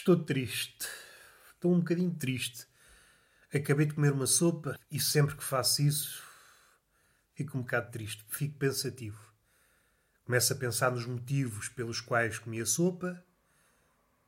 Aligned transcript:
Estou 0.00 0.16
triste. 0.16 0.88
Estou 1.52 1.74
um 1.74 1.80
bocadinho 1.80 2.14
triste. 2.14 2.66
Acabei 3.52 3.84
de 3.84 3.92
comer 3.92 4.12
uma 4.12 4.26
sopa 4.26 4.74
e 4.90 4.98
sempre 4.98 5.36
que 5.36 5.44
faço 5.44 5.82
isso 5.82 6.22
fico 7.34 7.58
um 7.58 7.60
bocado 7.60 7.90
triste, 7.90 8.24
fico 8.26 8.56
pensativo. 8.56 9.20
Começo 10.24 10.54
a 10.54 10.56
pensar 10.56 10.90
nos 10.90 11.04
motivos 11.04 11.68
pelos 11.68 12.00
quais 12.00 12.38
comi 12.38 12.62
a 12.62 12.64
sopa. 12.64 13.22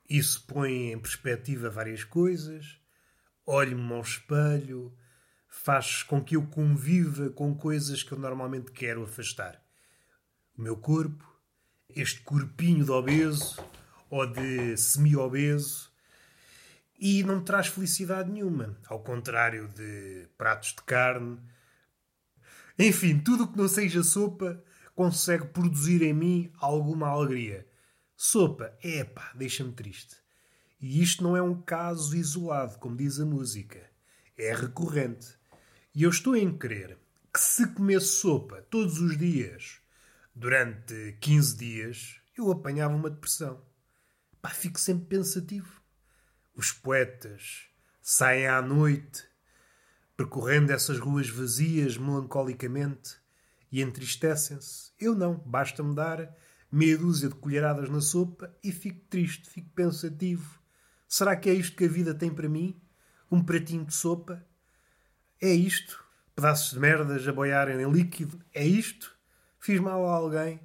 Isso 0.07 0.45
põe 0.47 0.93
em 0.93 0.99
perspectiva 0.99 1.71
várias 1.71 2.05
coisas. 2.05 2.79
Olho-me 3.47 3.95
ao 3.95 4.03
espelho. 4.03 4.95
Faz 5.49 6.03
com 6.03 6.23
que 6.23 6.37
eu 6.37 6.47
conviva 6.49 7.31
com 7.31 7.57
coisas 7.57 8.03
que 8.03 8.13
eu 8.13 8.19
normalmente 8.19 8.73
quero 8.73 9.05
afastar. 9.05 9.59
O 10.55 10.61
meu 10.61 10.77
corpo, 10.77 11.25
este 11.89 12.21
corpinho 12.21 12.85
de 12.85 12.91
obeso 12.91 13.57
ou 14.13 14.27
de 14.27 14.77
semi-obeso, 14.77 15.91
e 17.01 17.25
não 17.25 17.39
me 17.39 17.45
traz 17.45 17.69
felicidade 17.69 18.31
nenhuma, 18.31 18.79
ao 18.87 19.01
contrário 19.01 19.69
de 19.69 20.29
pratos 20.37 20.75
de 20.75 20.83
carne. 20.83 21.39
Enfim, 22.79 23.19
tudo 23.19 23.45
o 23.45 23.49
que 23.51 23.57
não 23.57 23.67
seja 23.67 24.03
sopa 24.03 24.63
consegue 24.95 25.47
produzir 25.47 26.03
em 26.03 26.13
mim 26.13 26.53
alguma 26.59 27.09
alegria. 27.09 27.67
Sopa, 28.15 28.77
epá, 28.85 29.33
deixa-me 29.35 29.73
triste. 29.73 30.15
E 30.79 31.03
isto 31.03 31.25
não 31.25 31.35
é 31.35 31.41
um 31.41 31.63
caso 31.63 32.15
isolado, 32.15 32.79
como 32.79 32.99
diz 32.99 33.19
a 33.19 33.25
música. 33.25 33.81
É 34.37 34.55
recorrente. 34.55 35.39
E 35.95 36.03
eu 36.03 36.11
estou 36.11 36.37
em 36.37 36.55
crer 36.55 36.99
que 37.33 37.41
se 37.41 37.67
comesse 37.69 38.09
sopa 38.09 38.61
todos 38.69 39.01
os 39.01 39.17
dias, 39.17 39.81
durante 40.35 41.17
15 41.19 41.57
dias, 41.57 42.21
eu 42.37 42.51
apanhava 42.53 42.95
uma 42.95 43.09
depressão. 43.09 43.72
Pá, 44.43 44.51
fico 44.51 44.81
sempre 44.81 45.07
pensativo. 45.07 45.81
Os 46.53 46.73
poetas 46.73 47.69
saem 48.03 48.49
à 48.49 48.61
noite, 48.61 49.25
percorrendo 50.17 50.73
essas 50.73 50.99
ruas 50.99 51.29
vazias 51.29 51.97
melancolicamente 51.97 53.17
e 53.71 53.81
entristecem-se. 53.81 54.91
Eu 54.99 55.15
não, 55.15 55.39
basta-me 55.47 55.95
dar 55.95 56.37
meia 56.73 56.99
dúzia 56.99 57.29
de 57.29 57.37
colheradas 57.37 57.89
na 57.89 58.01
sopa 58.01 58.53
e 58.65 58.73
fico 58.73 59.01
triste, 59.09 59.49
fico 59.49 59.71
pensativo. 59.71 60.61
Será 61.07 61.37
que 61.37 61.49
é 61.49 61.55
isto 61.55 61.77
que 61.77 61.85
a 61.85 61.89
vida 61.89 62.13
tem 62.13 62.35
para 62.35 62.49
mim? 62.49 62.83
Um 63.31 63.45
pratinho 63.45 63.85
de 63.85 63.95
sopa? 63.95 64.45
É 65.41 65.53
isto? 65.53 66.05
Pedaços 66.35 66.73
de 66.73 66.81
merdas 66.81 67.27
a 67.29 67.33
boiarem 67.33 67.81
em 67.81 67.93
líquido? 67.93 68.45
É 68.53 68.67
isto? 68.67 69.17
Fiz 69.61 69.79
mal 69.79 70.05
a 70.05 70.15
alguém? 70.17 70.61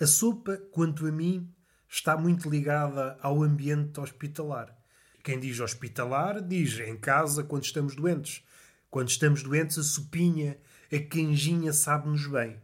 A 0.00 0.06
sopa, 0.06 0.56
quanto 0.72 1.06
a 1.06 1.12
mim, 1.12 1.52
está 1.88 2.16
muito 2.16 2.48
ligada 2.48 3.18
ao 3.22 3.42
ambiente 3.42 3.98
hospitalar. 3.98 4.76
Quem 5.22 5.38
diz 5.38 5.58
hospitalar, 5.60 6.40
diz 6.40 6.78
em 6.80 6.96
casa 6.96 7.42
quando 7.42 7.64
estamos 7.64 7.94
doentes. 7.94 8.44
Quando 8.90 9.08
estamos 9.08 9.42
doentes, 9.42 9.78
a 9.78 9.82
sopinha, 9.82 10.58
a 10.92 10.98
canjinha 10.98 11.72
sabe-nos 11.72 12.26
bem. 12.26 12.60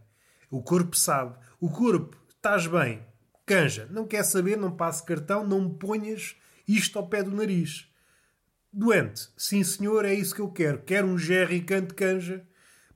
O 0.51 0.63
corpo 0.63 0.97
sabe. 0.97 1.37
O 1.61 1.69
corpo, 1.69 2.17
estás 2.29 2.67
bem. 2.67 3.03
Canja, 3.45 3.87
não 3.91 4.07
quer 4.07 4.23
saber, 4.25 4.57
não 4.57 4.75
passe 4.75 5.05
cartão, 5.05 5.47
não 5.47 5.69
me 5.69 5.79
ponhas 5.79 6.37
isto 6.67 6.99
ao 6.99 7.09
pé 7.09 7.23
do 7.23 7.31
nariz. 7.31 7.91
Doente, 8.73 9.29
sim 9.37 9.63
senhor, 9.63 10.05
é 10.05 10.15
isso 10.15 10.35
que 10.35 10.41
eu 10.41 10.51
quero. 10.51 10.83
Quero 10.83 11.07
um 11.07 11.19
jerry 11.19 11.61
cante 11.61 11.95
canja 11.95 12.47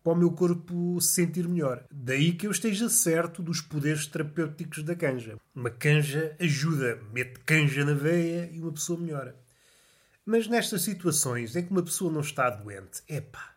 para 0.03 0.13
o 0.13 0.17
meu 0.17 0.31
corpo 0.31 1.01
se 1.01 1.15
sentir 1.15 1.49
melhor. 1.49 1.85
Daí 1.91 2.33
que 2.33 2.47
eu 2.47 2.51
esteja 2.51 2.89
certo 2.89 3.43
dos 3.43 3.61
poderes 3.61 4.07
terapêuticos 4.07 4.83
da 4.83 4.95
canja. 4.95 5.37
Uma 5.55 5.71
canja 5.71 6.37
ajuda, 6.41 7.01
mete 7.13 7.41
canja 7.41 7.85
na 7.85 7.95
veia 7.95 8.51
e 8.53 8.61
uma 8.61 8.73
pessoa 8.73 8.99
melhora. 8.99 9.37
Mas 10.25 10.47
nestas 10.47 10.83
situações 10.83 11.57
em 11.57 11.65
que 11.65 11.71
uma 11.71 11.83
pessoa 11.83 12.13
não 12.13 12.21
está 12.21 12.51
doente, 12.51 13.03
epá, 13.09 13.55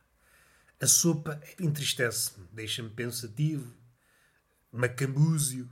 a 0.79 0.87
sopa 0.87 1.39
entristece-me, 1.59 2.47
deixa-me 2.51 2.89
pensativo, 2.89 3.71
macambúzio. 4.71 5.69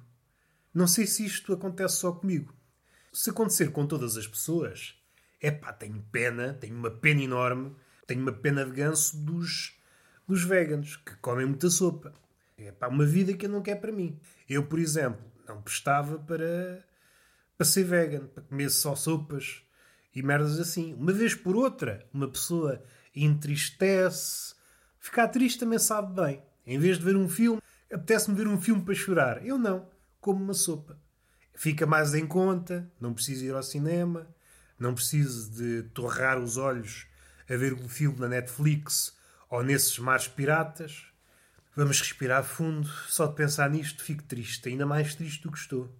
Não 0.74 0.88
sei 0.88 1.08
se 1.08 1.26
isto 1.26 1.54
acontece 1.54 1.96
só 1.96 2.12
comigo. 2.12 2.54
Se 3.12 3.32
acontecer 3.32 3.72
com 3.72 3.88
todas 3.88 4.18
as 4.18 4.28
pessoas, 4.28 4.96
epá, 5.42 5.74
tenho 5.74 6.06
pena, 6.12 6.54
tenho 6.54 6.76
uma 6.76 6.92
pena 6.92 7.24
enorme, 7.24 7.76
tenho 8.06 8.22
uma 8.22 8.34
pena 8.34 8.66
de 8.66 8.72
ganso 8.72 9.18
dos 9.18 9.79
dos 10.30 10.44
veganos, 10.44 10.96
que 10.98 11.16
comem 11.18 11.48
muita 11.48 11.70
sopa. 11.72 12.14
É 12.56 12.72
pá, 12.72 12.88
uma 12.88 13.06
vida 13.06 13.34
que 13.34 13.48
eu 13.48 13.50
não 13.50 13.64
quero 13.64 13.82
para 13.82 13.92
mim. 13.92 14.20
Eu, 14.48 14.66
por 14.66 14.78
exemplo, 14.78 15.20
não 15.48 15.60
prestava 15.60 16.20
para, 16.20 16.86
para 17.58 17.66
ser 17.66 17.84
vegan, 17.84 18.28
para 18.28 18.44
comer 18.44 18.70
só 18.70 18.96
sopas 18.96 19.64
e 20.16 20.22
merdas 20.22 20.60
assim. 20.60 20.94
Uma 20.94 21.12
vez 21.12 21.34
por 21.34 21.56
outra, 21.56 22.06
uma 22.14 22.28
pessoa 22.28 22.84
entristece. 23.16 24.54
Ficar 25.00 25.30
triste 25.30 25.60
também 25.60 25.80
sabe 25.80 26.22
bem. 26.22 26.44
Em 26.66 26.78
vez 26.78 27.00
de 27.00 27.06
ver 27.06 27.16
um 27.16 27.28
filme, 27.28 27.60
apetece-me 27.92 28.38
ver 28.38 28.48
um 28.48 28.62
filme 28.62 28.84
para 28.84 28.94
chorar. 28.94 29.44
Eu 29.44 29.58
não. 29.58 29.90
Como 30.22 30.44
uma 30.44 30.54
sopa. 30.54 31.00
Fica 31.56 31.88
mais 31.88 32.14
em 32.14 32.28
conta, 32.28 32.90
não 33.02 33.14
preciso 33.14 33.46
ir 33.46 33.54
ao 33.54 33.64
cinema, 33.64 34.28
não 34.78 34.94
preciso 34.94 35.52
de 35.52 35.84
torrar 35.90 36.38
os 36.38 36.56
olhos 36.56 37.08
a 37.50 37.58
ver 37.58 37.74
um 37.74 37.90
filme 37.90 38.20
na 38.20 38.28
Netflix 38.28 39.18
ou 39.50 39.64
nesses 39.64 39.98
mares 39.98 40.28
piratas. 40.28 41.06
Vamos 41.76 42.00
respirar 42.00 42.44
fundo. 42.44 42.88
Só 43.08 43.28
de 43.28 43.36
pensar 43.36 43.70
nisto 43.70 44.04
fico 44.04 44.24
triste, 44.24 44.70
ainda 44.70 44.86
mais 44.86 45.16
triste 45.16 45.44
do 45.44 45.52
que 45.52 45.58
estou. 45.58 45.94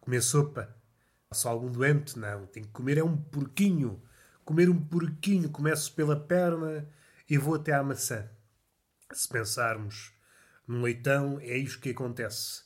Comer 0.00 0.22
sopa. 0.22 0.74
Só 1.32 1.48
algum 1.50 1.70
doente? 1.70 2.18
Não. 2.18 2.46
Tenho 2.46 2.66
que 2.66 2.72
comer 2.72 2.98
é 2.98 3.04
um 3.04 3.16
porquinho. 3.16 4.00
Comer 4.44 4.70
um 4.70 4.80
porquinho. 4.80 5.50
Começo 5.50 5.92
pela 5.94 6.18
perna 6.18 6.88
e 7.28 7.36
vou 7.36 7.56
até 7.56 7.72
à 7.72 7.82
maçã. 7.82 8.28
Se 9.12 9.28
pensarmos 9.28 10.12
num 10.66 10.82
leitão, 10.82 11.38
é 11.40 11.56
isto 11.56 11.80
que 11.80 11.90
acontece. 11.90 12.64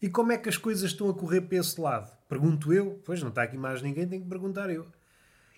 E 0.00 0.08
como 0.08 0.30
é 0.30 0.38
que 0.38 0.48
as 0.48 0.56
coisas 0.56 0.90
estão 0.90 1.08
a 1.10 1.14
correr 1.14 1.40
para 1.42 1.58
esse 1.58 1.80
lado? 1.80 2.16
Pergunto 2.28 2.72
eu. 2.72 3.02
Pois 3.04 3.20
não 3.20 3.30
está 3.30 3.42
aqui 3.42 3.56
mais 3.56 3.82
ninguém, 3.82 4.08
tenho 4.08 4.22
que 4.22 4.28
perguntar 4.28 4.70
eu 4.70 4.88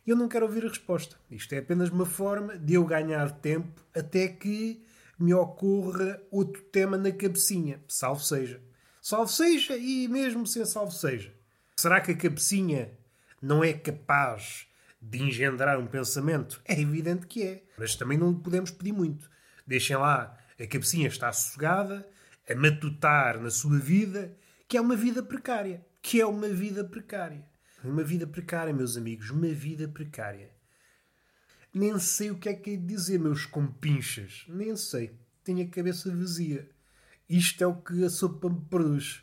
eu 0.07 0.17
não 0.17 0.29
quero 0.29 0.47
ouvir 0.47 0.65
a 0.65 0.69
resposta. 0.69 1.17
Isto 1.31 1.55
é 1.55 1.59
apenas 1.59 1.91
uma 1.91 2.07
forma 2.07 2.59
de 2.59 2.75
eu 2.75 2.85
ganhar 2.85 3.31
tempo 3.31 3.85
até 3.95 4.29
que 4.29 4.83
me 5.19 5.35
ocorra 5.35 6.21
outro 6.31 6.63
tema 6.63 6.97
na 6.97 7.13
cabecinha. 7.13 7.81
Salve 7.87 8.25
seja. 8.25 8.63
Salve 9.03 9.31
seja 9.31 9.77
e 9.77 10.09
mesmo 10.09 10.47
sem 10.47 10.65
salve 10.65 10.95
seja. 10.95 11.33
Será 11.77 12.01
que 12.01 12.13
a 12.13 12.17
cabecinha 12.17 12.91
não 13.41 13.63
é 13.63 13.73
capaz 13.73 14.67
de 15.01 15.23
engendrar 15.23 15.79
um 15.79 15.87
pensamento? 15.87 16.61
É 16.65 16.79
evidente 16.79 17.27
que 17.27 17.43
é. 17.43 17.63
Mas 17.79 17.95
também 17.95 18.19
não 18.19 18.35
podemos 18.35 18.71
pedir 18.71 18.93
muito. 18.93 19.31
Deixem 19.67 19.97
lá, 19.97 20.37
a 20.59 20.67
cabecinha 20.67 21.09
está 21.09 21.33
sossegada, 21.33 22.07
a 22.49 22.55
matutar 22.55 23.41
na 23.41 23.51
sua 23.51 23.79
vida, 23.79 24.37
que 24.67 24.77
é 24.77 24.81
uma 24.81 24.97
vida 24.97 25.23
precária. 25.23 25.85
Que 26.03 26.21
é 26.21 26.27
uma 26.27 26.49
vida 26.49 26.83
precária. 26.83 27.45
Uma 27.83 28.05
vida 28.05 28.27
precária, 28.27 28.75
meus 28.75 28.97
amigos, 28.99 29.31
uma 29.31 29.49
vida 29.49 29.89
precária. 29.89 30.51
Nem 31.73 31.99
sei 31.99 32.31
o 32.31 32.39
que 32.39 32.49
é 32.49 32.55
que 32.55 32.71
é 32.71 32.77
de 32.77 32.85
dizer, 32.85 33.19
meus 33.19 33.47
compinchas. 33.47 34.45
Nem 34.49 34.77
sei. 34.77 35.19
Tenho 35.43 35.67
a 35.67 35.71
cabeça 35.71 36.15
vazia. 36.15 36.69
Isto 37.29 37.65
é 37.65 37.67
o 37.67 37.77
que 37.77 38.05
a 38.05 38.11
sopa 38.11 38.51
me 38.51 38.61
produz. 38.69 39.23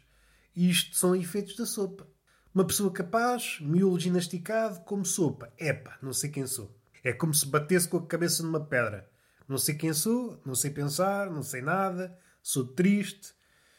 Isto 0.55 0.97
são 0.97 1.15
efeitos 1.15 1.55
da 1.55 1.67
sopa. 1.67 2.07
Uma 2.55 2.65
pessoa 2.65 2.91
capaz, 2.91 3.59
miolo 3.61 3.99
ginasticado, 3.99 4.79
como 4.85 5.05
sopa. 5.05 5.53
Epa, 5.59 5.95
não 6.01 6.11
sei 6.11 6.31
quem 6.31 6.47
sou. 6.47 6.75
É 7.03 7.13
como 7.13 7.33
se 7.33 7.45
batesse 7.45 7.87
com 7.87 7.97
a 7.97 8.07
cabeça 8.07 8.41
numa 8.41 8.65
pedra. 8.65 9.07
Não 9.47 9.59
sei 9.59 9.75
quem 9.75 9.93
sou, 9.93 10.41
não 10.43 10.55
sei 10.55 10.71
pensar, 10.71 11.29
não 11.29 11.43
sei 11.43 11.61
nada, 11.61 12.17
sou 12.41 12.65
triste. 12.65 13.35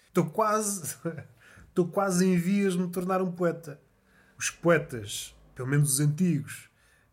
Estou 0.06 0.31
quase. 0.31 0.96
Estou 1.69 1.88
quase 1.88 2.26
em 2.26 2.36
vias 2.36 2.74
de 2.74 2.81
me 2.81 2.90
tornar 2.90 3.22
um 3.22 3.32
poeta 3.32 3.81
os 4.38 4.50
poetas, 4.50 5.35
pelo 5.55 5.69
menos 5.69 5.94
os 5.94 6.00
antigos, 6.00 6.70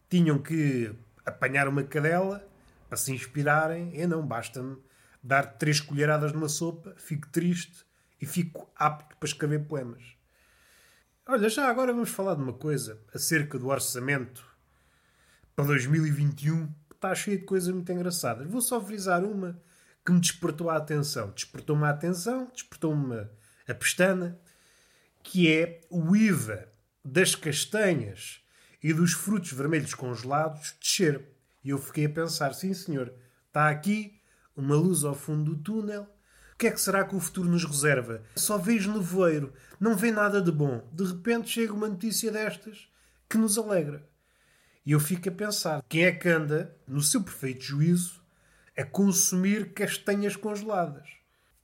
tinham 0.07 0.38
que 0.38 0.94
apanhar 1.25 1.68
uma 1.68 1.83
cadela 1.83 2.48
para 2.88 2.98
se 2.98 3.12
inspirarem. 3.12 3.95
Eu 3.95 4.07
não, 4.07 4.25
basta-me 4.25 4.77
dar 5.24 5.57
três 5.57 5.81
colheradas 5.81 6.31
numa 6.31 6.48
sopa, 6.48 6.94
fico 6.98 7.27
triste 7.30 7.83
e 8.22 8.25
fico 8.27 8.69
apto 8.75 9.18
para 9.18 9.27
escrever 9.27 9.66
poemas. 9.66 10.04
Olha, 11.27 11.50
já 11.50 11.68
agora 11.68 11.92
vamos 11.92 12.12
falar 12.12 12.36
de 12.36 12.44
uma 12.44 12.54
coisa 12.54 13.01
acerca 13.12 13.57
do 13.57 13.69
orçamento 13.69 14.45
para 15.56 15.66
2021. 15.66 16.71
Está 16.94 17.16
cheio 17.16 17.39
de 17.39 17.45
coisas 17.45 17.74
muito 17.74 17.92
engraçadas. 17.92 18.48
Vou 18.48 18.62
só 18.62 18.80
frisar 18.80 19.24
uma 19.24 19.60
que 20.06 20.12
me 20.12 20.19
despertou 20.19 20.69
a 20.69 20.78
atenção. 20.78 21.31
Despertou-me 21.31 21.86
a 21.86 21.89
atenção, 21.89 22.51
despertou-me 22.54 23.28
a 23.68 23.74
pestana, 23.74 24.39
que 25.24 25.51
é 25.51 25.81
o 25.89 26.16
IVA 26.16 26.75
das 27.06 27.36
castanhas 27.36 28.42
e 28.81 28.92
dos 28.92 29.13
frutos 29.13 29.52
vermelhos 29.54 29.94
congelados 29.94 30.75
descer. 30.81 31.24
E 31.63 31.69
eu 31.69 31.78
fiquei 31.78 32.06
a 32.06 32.10
pensar: 32.10 32.54
sim, 32.54 32.74
senhor, 32.74 33.13
está 33.48 33.69
aqui 33.69 34.19
uma 34.56 34.75
luz 34.75 35.04
ao 35.04 35.13
fundo 35.13 35.56
do 35.56 35.62
túnel. 35.62 36.04
O 36.54 36.57
que 36.57 36.68
é 36.68 36.72
que 36.72 36.81
será 36.81 37.04
que 37.04 37.16
o 37.16 37.19
futuro 37.19 37.50
nos 37.50 37.66
reserva? 37.66 38.24
Só 38.36 38.57
vejo 38.57 38.92
nevoeiro, 38.92 39.54
não 39.80 39.96
vê 39.96 40.10
nada 40.10 40.42
de 40.42 40.52
bom. 40.52 40.90
De 40.92 41.04
repente 41.04 41.50
chega 41.50 41.74
uma 41.74 41.90
notícia 41.90 42.31
destas 42.31 42.90
que 43.30 43.38
nos 43.38 43.57
alegra. 43.57 44.07
E 44.86 44.94
eu 44.94 45.00
fico 45.00 45.30
a 45.30 45.31
pensar: 45.31 45.84
quem 45.88 46.06
é 46.06 46.12
que 46.12 46.30
anda, 46.30 46.75
no 46.88 47.02
seu 47.02 47.22
perfeito 47.22 47.63
juízo, 47.63 48.24
a 48.78 48.84
consumir 48.84 49.74
castanhas 49.74 50.36
congeladas? 50.36 51.07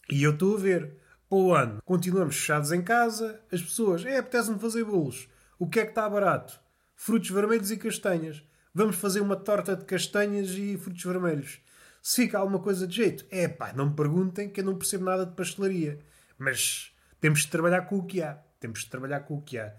E 0.10 0.22
eu 0.22 0.34
estou 0.34 0.58
a 0.58 0.60
ver. 0.60 1.00
Para 1.31 1.39
o 1.39 1.54
ano, 1.54 1.81
continuamos 1.86 2.36
fechados 2.36 2.74
em 2.74 2.81
casa, 2.81 3.39
as 3.50 3.62
pessoas, 3.62 4.06
é, 4.06 4.18
apetece-me 4.18 4.60
fazer 4.60 4.83
bolos. 4.83 5.30
O 5.57 5.66
que 5.66 5.80
é 5.80 5.86
que 5.86 5.92
está 5.92 6.10
barato? 6.10 6.60
Frutos 6.94 7.30
vermelhos 7.30 7.72
e 7.72 7.78
castanhas. 7.78 8.44
Vamos 8.74 8.98
fazer 8.98 9.22
uma 9.22 9.38
torta 9.38 9.74
de 9.74 9.86
castanhas 9.86 10.50
e 10.50 10.78
frutos 10.78 11.01
vermelhos. 11.01 11.62
Se 12.01 12.24
fica 12.24 12.38
alguma 12.38 12.60
coisa 12.60 12.86
de 12.86 12.98
jeito, 12.98 13.25
é 13.31 13.48
pá, 13.48 13.72
não 13.72 13.92
me 13.92 13.95
perguntem 13.95 14.50
que 14.50 14.60
eu 14.60 14.66
não 14.66 14.78
percebo 14.78 15.06
nada 15.06 15.25
de 15.25 15.33
pastelaria. 15.33 16.00
Mas 16.38 16.94
temos 17.22 17.44
de 17.44 17.48
trabalhar 17.48 17.83
com 17.83 18.00
o 18.00 18.06
que 18.06 18.22
há. 18.22 18.33
Temos 18.60 18.81
de 18.81 18.89
trabalhar 18.89 19.22
com 19.22 19.36
o 19.36 19.42
que 19.42 19.57
há. 19.57 19.74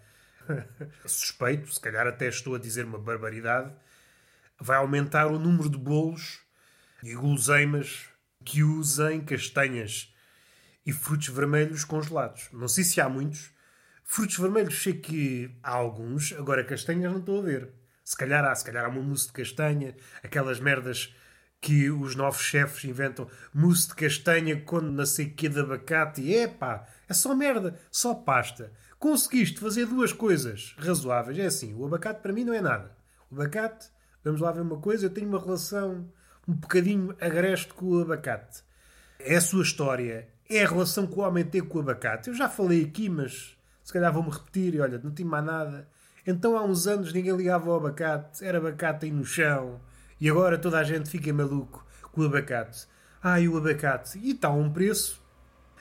Suspeito, 1.04 1.70
se 1.70 1.78
calhar 1.78 2.06
até 2.06 2.28
estou 2.28 2.54
a 2.54 2.58
dizer 2.58 2.86
uma 2.86 2.98
barbaridade, 2.98 3.70
vai 4.58 4.78
aumentar 4.78 5.26
o 5.26 5.38
número 5.38 5.68
de 5.68 5.76
bolos 5.76 6.40
e 7.02 7.14
guloseimas 7.14 8.06
que 8.42 8.62
usem 8.62 9.20
castanhas 9.20 10.11
e 10.84 10.92
frutos 10.92 11.28
vermelhos 11.28 11.84
congelados. 11.84 12.48
Não 12.52 12.68
sei 12.68 12.84
se 12.84 13.00
há 13.00 13.08
muitos. 13.08 13.50
Frutos 14.04 14.38
vermelhos 14.38 14.82
sei 14.82 14.94
que 14.94 15.56
há 15.62 15.70
alguns, 15.70 16.32
agora 16.32 16.64
castanhas 16.64 17.12
não 17.12 17.20
estou 17.20 17.38
a 17.38 17.42
ver. 17.42 17.70
Se 18.04 18.16
calhar 18.16 18.44
há, 18.44 18.54
se 18.54 18.64
calhar 18.64 18.84
há 18.84 18.88
uma 18.88 19.00
mousse 19.00 19.28
de 19.28 19.32
castanha, 19.32 19.94
aquelas 20.22 20.58
merdas 20.58 21.14
que 21.60 21.88
os 21.88 22.16
novos 22.16 22.42
chefes 22.42 22.84
inventam, 22.84 23.30
mousse 23.54 23.88
de 23.88 23.94
castanha 23.94 24.60
com 24.60 24.80
não 24.80 25.06
sei 25.06 25.30
que 25.30 25.48
de 25.48 25.60
abacate. 25.60 26.28
Epá, 26.28 26.86
é 27.08 27.14
só 27.14 27.34
merda, 27.34 27.78
só 27.90 28.14
pasta. 28.14 28.72
Conseguiste 28.98 29.60
fazer 29.60 29.86
duas 29.86 30.12
coisas 30.12 30.74
razoáveis. 30.76 31.38
É 31.38 31.46
assim, 31.46 31.72
o 31.74 31.86
abacate 31.86 32.20
para 32.20 32.32
mim 32.32 32.44
não 32.44 32.52
é 32.52 32.60
nada. 32.60 32.96
O 33.30 33.34
abacate, 33.36 33.88
vamos 34.24 34.40
lá 34.40 34.50
ver 34.50 34.60
uma 34.60 34.80
coisa, 34.80 35.06
eu 35.06 35.10
tenho 35.10 35.28
uma 35.28 35.40
relação 35.40 36.12
um 36.46 36.54
bocadinho 36.54 37.16
agreste 37.20 37.72
com 37.72 37.86
o 37.86 38.02
abacate. 38.02 38.64
É 39.20 39.36
a 39.36 39.40
sua 39.40 39.62
história, 39.62 40.28
é 40.56 40.64
a 40.64 40.68
relação 40.68 41.06
que 41.06 41.18
o 41.18 41.22
homem 41.22 41.44
tem 41.44 41.62
com 41.62 41.78
o 41.78 41.80
abacate. 41.80 42.28
Eu 42.28 42.34
já 42.34 42.48
falei 42.48 42.84
aqui, 42.84 43.08
mas 43.08 43.56
se 43.82 43.92
calhar 43.92 44.12
vou-me 44.12 44.30
repetir 44.30 44.74
e 44.74 44.80
olha, 44.80 45.00
não 45.02 45.10
tinha 45.10 45.26
mais 45.26 45.44
nada. 45.44 45.88
Então 46.26 46.56
há 46.56 46.62
uns 46.62 46.86
anos 46.86 47.12
ninguém 47.12 47.34
ligava 47.34 47.70
ao 47.70 47.76
abacate, 47.76 48.44
era 48.44 48.58
abacate 48.58 49.06
aí 49.06 49.10
no 49.10 49.24
chão. 49.24 49.80
E 50.20 50.28
agora 50.28 50.58
toda 50.58 50.78
a 50.78 50.84
gente 50.84 51.08
fica 51.08 51.32
maluco 51.32 51.84
com 52.12 52.20
o 52.20 52.26
abacate. 52.26 52.86
Ai, 53.22 53.48
o 53.48 53.56
abacate. 53.56 54.18
E 54.18 54.32
está 54.32 54.48
a 54.48 54.52
um 54.52 54.70
preço. 54.70 55.20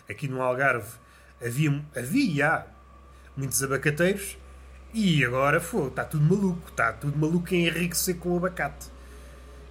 Aqui 0.09 0.27
no 0.27 0.41
Algarve 0.41 0.97
havia, 1.43 1.83
havia 1.95 2.65
muitos 3.35 3.61
abacateiros 3.61 4.37
e 4.93 5.23
agora 5.23 5.61
foi, 5.61 5.87
está 5.87 6.03
tudo 6.03 6.23
maluco. 6.23 6.69
Está 6.69 6.93
tudo 6.93 7.17
maluco 7.17 7.53
em 7.53 7.67
enriquecer 7.67 8.17
com 8.17 8.29
o 8.29 8.37
abacate. 8.37 8.87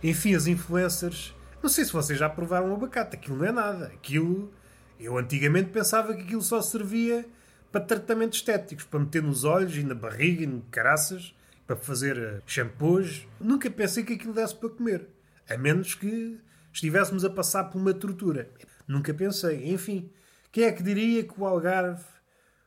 Enfim, 0.02 0.34
as 0.34 0.46
influencers. 0.46 1.34
Não 1.62 1.68
sei 1.68 1.84
se 1.84 1.92
vocês 1.92 2.18
já 2.18 2.28
provaram 2.28 2.70
o 2.70 2.74
abacate. 2.74 3.16
Aquilo 3.16 3.38
não 3.38 3.46
é 3.46 3.52
nada. 3.52 3.86
Aquilo 3.86 4.52
eu 5.00 5.16
antigamente 5.16 5.70
pensava 5.70 6.14
que 6.14 6.22
aquilo 6.22 6.42
só 6.42 6.60
servia 6.60 7.26
para 7.72 7.80
tratamentos 7.80 8.38
estéticos, 8.38 8.84
para 8.84 9.00
meter 9.00 9.22
nos 9.22 9.44
olhos 9.44 9.76
e 9.76 9.82
na 9.82 9.94
barriga 9.94 10.42
e 10.42 10.46
no 10.46 10.62
caraças, 10.62 11.34
para 11.66 11.76
fazer 11.76 12.18
eh, 12.18 12.40
shampoos. 12.46 13.26
Nunca 13.40 13.70
pensei 13.70 14.02
que 14.02 14.14
aquilo 14.14 14.34
desse 14.34 14.54
para 14.54 14.70
comer. 14.70 15.08
A 15.48 15.56
menos 15.56 15.94
que 15.94 16.38
estivéssemos 16.72 17.24
a 17.24 17.30
passar 17.30 17.64
por 17.64 17.80
uma 17.80 17.94
tortura. 17.94 18.50
Nunca 18.86 19.14
pensei. 19.14 19.72
Enfim, 19.72 20.10
quem 20.50 20.64
é 20.64 20.72
que 20.72 20.82
diria 20.82 21.22
que 21.22 21.40
o 21.40 21.46
Algarve, 21.46 22.04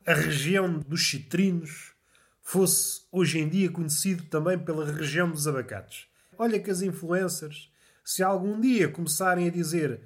a 0.06 0.14
região 0.14 0.80
dos 0.80 1.10
citrinos, 1.10 1.94
fosse 2.42 3.02
hoje 3.12 3.40
em 3.40 3.50
dia 3.50 3.70
conhecido 3.70 4.24
também 4.24 4.58
pela 4.58 4.90
região 4.90 5.30
dos 5.30 5.48
abacates? 5.48 6.08
Olha 6.38 6.60
que 6.60 6.72
as 6.72 6.82
influencers, 6.82 7.72
se 8.04 8.24
algum 8.24 8.60
dia 8.60 8.88
começarem 8.88 9.48
a 9.48 9.52
dizer 9.52 10.02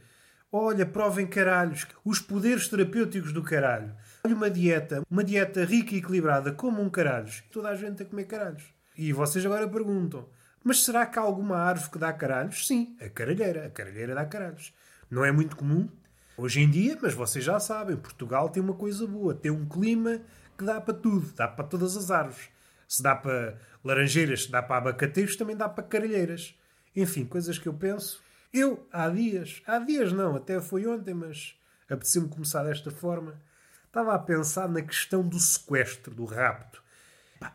Olha, 0.51 0.85
provem 0.85 1.27
caralhos, 1.27 1.85
os 2.05 2.19
poderes 2.19 2.69
terapêuticos 2.69 3.33
do 3.33 3.43
caralho. 3.43 3.93
Olha 4.23 4.33
uma 4.33 4.49
dieta, 4.49 5.03
uma 5.11 5.21
dieta 5.21 5.65
rica 5.65 5.93
e 5.93 5.97
equilibrada, 5.97 6.53
como 6.53 6.81
um 6.81 6.89
caralhos. 6.89 7.43
Toda 7.51 7.67
a 7.67 7.75
gente 7.75 8.01
a 8.01 8.05
comer 8.05 8.25
caralhos. 8.25 8.63
E 8.97 9.11
vocês 9.11 9.45
agora 9.45 9.67
perguntam, 9.67 10.25
mas 10.63 10.85
será 10.85 11.05
que 11.05 11.19
há 11.19 11.21
alguma 11.21 11.57
árvore 11.57 11.91
que 11.91 11.99
dá 11.99 12.13
caralhos? 12.13 12.65
Sim, 12.65 12.95
a 13.01 13.09
caralheira. 13.09 13.65
A 13.65 13.69
caralheira 13.69 14.15
dá 14.15 14.25
caralhos. 14.25 14.73
Não 15.11 15.25
é 15.25 15.33
muito 15.33 15.55
comum 15.57 15.89
hoje 16.37 16.61
em 16.61 16.69
dia, 16.69 16.97
mas 17.01 17.13
vocês 17.13 17.43
já 17.43 17.59
sabem, 17.59 17.97
Portugal 17.97 18.49
tem 18.49 18.63
uma 18.63 18.73
coisa 18.73 19.05
boa. 19.05 19.33
Tem 19.33 19.51
um 19.51 19.67
clima 19.67 20.21
que 20.57 20.63
dá 20.63 20.79
para 20.79 20.93
tudo. 20.93 21.29
Dá 21.35 21.47
para 21.47 21.65
todas 21.65 21.97
as 21.97 22.09
árvores. 22.09 22.49
Se 22.87 23.03
dá 23.03 23.15
para 23.15 23.57
laranjeiras, 23.83 24.43
se 24.43 24.51
dá 24.51 24.63
para 24.63 24.77
abacateiros, 24.77 25.35
também 25.35 25.57
dá 25.57 25.67
para 25.67 25.83
caralheiras. 25.83 26.55
Enfim, 26.95 27.25
coisas 27.25 27.59
que 27.59 27.67
eu 27.67 27.73
penso 27.73 28.25
eu, 28.53 28.87
há 28.91 29.09
dias, 29.09 29.61
há 29.67 29.79
dias 29.79 30.11
não, 30.11 30.35
até 30.35 30.59
foi 30.61 30.87
ontem, 30.87 31.13
mas 31.13 31.55
apeteceu-me 31.89 32.29
começar 32.29 32.63
desta 32.63 32.91
forma, 32.91 33.41
estava 33.85 34.13
a 34.13 34.19
pensar 34.19 34.69
na 34.69 34.81
questão 34.81 35.27
do 35.27 35.39
sequestro, 35.39 36.13
do 36.13 36.25
rapto. 36.25 36.81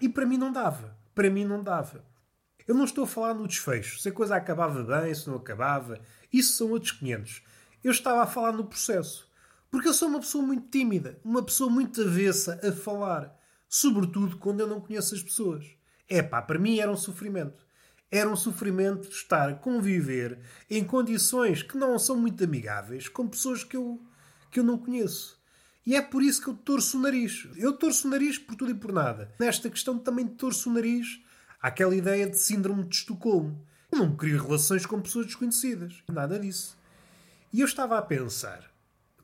E 0.00 0.08
para 0.08 0.26
mim 0.26 0.36
não 0.36 0.52
dava. 0.52 0.96
Para 1.14 1.30
mim 1.30 1.44
não 1.44 1.62
dava. 1.62 2.04
Eu 2.66 2.74
não 2.74 2.84
estou 2.84 3.04
a 3.04 3.06
falar 3.06 3.34
no 3.34 3.48
desfecho. 3.48 3.98
Se 3.98 4.08
a 4.08 4.12
coisa 4.12 4.36
acabava 4.36 4.82
bem, 4.82 5.14
se 5.14 5.28
não 5.28 5.36
acabava. 5.36 6.00
Isso 6.32 6.56
são 6.56 6.70
outros 6.70 6.92
500. 6.92 7.42
Eu 7.82 7.90
estava 7.90 8.22
a 8.22 8.26
falar 8.26 8.52
no 8.52 8.64
processo. 8.64 9.28
Porque 9.70 9.88
eu 9.88 9.94
sou 9.94 10.08
uma 10.08 10.20
pessoa 10.20 10.44
muito 10.44 10.68
tímida. 10.68 11.18
Uma 11.24 11.42
pessoa 11.42 11.68
muito 11.68 12.00
avessa 12.02 12.60
a 12.66 12.72
falar. 12.72 13.36
Sobretudo 13.68 14.36
quando 14.38 14.60
eu 14.60 14.66
não 14.66 14.80
conheço 14.80 15.14
as 15.14 15.22
pessoas. 15.22 15.66
É 16.08 16.22
pá, 16.22 16.40
para 16.40 16.58
mim 16.58 16.78
era 16.78 16.90
um 16.90 16.96
sofrimento 16.96 17.64
era 18.12 18.28
um 18.28 18.36
sofrimento 18.36 19.08
estar 19.08 19.48
a 19.48 19.54
conviver 19.54 20.38
em 20.68 20.84
condições 20.84 21.62
que 21.62 21.78
não 21.78 21.98
são 21.98 22.14
muito 22.14 22.44
amigáveis 22.44 23.08
com 23.08 23.26
pessoas 23.26 23.64
que 23.64 23.74
eu, 23.74 23.98
que 24.50 24.60
eu 24.60 24.64
não 24.64 24.76
conheço. 24.76 25.40
E 25.86 25.96
é 25.96 26.02
por 26.02 26.22
isso 26.22 26.42
que 26.42 26.48
eu 26.48 26.54
torço 26.54 26.98
o 26.98 27.00
nariz. 27.00 27.48
Eu 27.56 27.72
torço 27.72 28.06
o 28.06 28.10
nariz 28.10 28.38
por 28.38 28.54
tudo 28.54 28.70
e 28.70 28.74
por 28.74 28.92
nada. 28.92 29.34
Nesta 29.40 29.70
questão 29.70 29.98
também 29.98 30.26
torço 30.26 30.68
o 30.68 30.74
nariz 30.74 31.22
àquela 31.58 31.96
ideia 31.96 32.28
de 32.28 32.36
síndrome 32.36 32.84
de 32.84 32.96
Estocolmo. 32.96 33.66
Eu 33.90 33.98
não 33.98 34.14
crio 34.14 34.42
relações 34.42 34.84
com 34.84 35.00
pessoas 35.00 35.26
desconhecidas. 35.26 36.04
Nada 36.12 36.38
disso. 36.38 36.76
E 37.50 37.60
eu 37.60 37.66
estava 37.66 37.96
a 37.96 38.02
pensar 38.02 38.70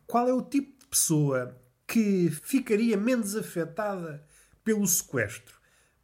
qual 0.07 0.27
é 0.27 0.33
o 0.33 0.43
tipo 0.43 0.81
de 0.81 0.87
pessoa 0.87 1.55
que 1.87 2.31
ficaria 2.43 2.97
menos 2.97 3.37
afetada 3.37 4.27
pelo 4.65 4.87
sequestro. 4.87 5.58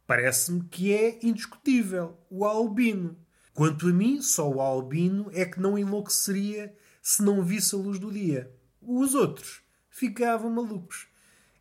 Parece-me 0.07 0.63
que 0.63 0.93
é 0.93 1.19
indiscutível. 1.23 2.17
O 2.29 2.45
albino. 2.45 3.17
Quanto 3.53 3.87
a 3.87 3.91
mim, 3.93 4.21
só 4.21 4.49
o 4.49 4.61
albino 4.61 5.29
é 5.33 5.45
que 5.45 5.59
não 5.59 5.77
enlouqueceria 5.77 6.75
se 7.01 7.23
não 7.23 7.43
visse 7.43 7.73
a 7.73 7.77
luz 7.77 7.97
do 7.97 8.11
dia. 8.11 8.51
Os 8.81 9.13
outros 9.15 9.61
ficavam 9.89 10.49
malucos. 10.49 11.07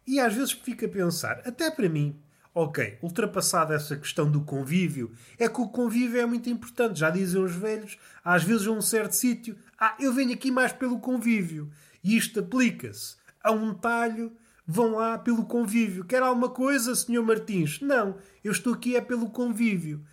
E 0.06 0.18
às 0.18 0.34
vezes 0.34 0.52
fico 0.52 0.84
a 0.84 0.88
pensar, 0.88 1.40
até 1.44 1.70
para 1.70 1.88
mim, 1.88 2.20
ok, 2.54 2.98
ultrapassada 3.02 3.74
essa 3.74 3.96
questão 3.96 4.30
do 4.30 4.42
convívio, 4.42 5.12
é 5.38 5.48
que 5.48 5.60
o 5.60 5.68
convívio 5.68 6.20
é 6.20 6.26
muito 6.26 6.50
importante. 6.50 7.00
Já 7.00 7.10
dizem 7.10 7.42
os 7.42 7.54
velhos, 7.54 7.96
às 8.24 8.44
vezes 8.44 8.66
a 8.66 8.70
um 8.70 8.82
certo 8.82 9.12
sítio, 9.12 9.56
ah, 9.78 9.96
eu 9.98 10.12
venho 10.12 10.34
aqui 10.34 10.50
mais 10.50 10.72
pelo 10.72 11.00
convívio. 11.00 11.70
E 12.02 12.16
isto 12.16 12.40
aplica-se 12.40 13.16
a 13.42 13.50
um 13.50 13.72
talho 13.72 14.32
vão 14.66 14.96
lá 14.96 15.18
pelo 15.18 15.44
convívio. 15.44 16.04
Quer 16.04 16.22
alguma 16.22 16.48
coisa, 16.48 16.94
Sr. 16.94 17.22
Martins? 17.22 17.80
Não, 17.80 18.16
eu 18.42 18.52
estou 18.52 18.74
aqui 18.74 18.96
é 18.96 19.00
pelo 19.00 19.30
convívio. 19.30 20.04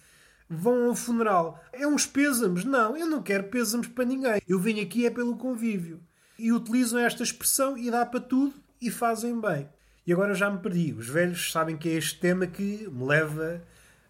Vão 0.50 0.90
ao 0.90 0.96
funeral. 0.96 1.64
É 1.72 1.88
uns 1.88 2.06
pêsames? 2.06 2.66
Não, 2.66 2.98
eu 2.98 3.08
não 3.08 3.22
quero 3.22 3.46
pêsames 3.46 3.88
para 3.88 4.04
ninguém. 4.04 4.42
Eu 4.48 4.60
venho 4.60 4.84
aqui 4.84 5.06
é 5.06 5.10
pelo 5.10 5.38
convívio. 5.38 6.02
E 6.38 6.52
utilizam 6.52 7.00
esta 7.00 7.24
expressão 7.24 7.78
e 7.78 7.90
dá 7.90 8.06
para 8.06 8.20
tudo 8.20 8.54
e 8.82 8.92
fazem 8.92 9.40
bem. 9.40 9.70
E 10.06 10.12
agora 10.12 10.34
já 10.34 10.50
me 10.50 10.60
perdi. 10.60 10.94
Os 10.94 11.08
velhos 11.08 11.52
sabem 11.52 11.78
que 11.78 11.88
é 11.88 11.94
este 11.94 12.20
tema 12.20 12.48
que 12.48 12.90
me 12.92 13.06
leva 13.06 13.64